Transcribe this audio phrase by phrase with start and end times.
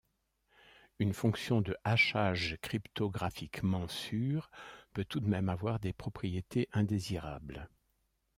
[0.97, 4.49] Une fonction de hachage cryptographiquement sûre
[4.93, 7.69] peut tout de même avoir des propriétés indésirables.